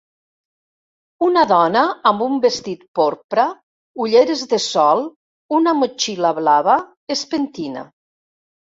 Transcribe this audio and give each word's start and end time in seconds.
una 1.27 1.43
dona 1.51 1.83
amb 2.13 2.23
un 2.29 2.39
vestit 2.47 2.81
porpra, 3.01 3.45
ulleres 4.07 4.45
de 4.55 4.61
sol 4.71 5.07
una 5.61 5.79
motxilla 5.85 6.37
blava 6.43 6.83
es 7.19 7.27
pentina 7.37 7.89